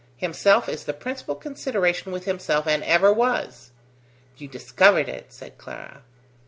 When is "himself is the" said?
0.17-0.95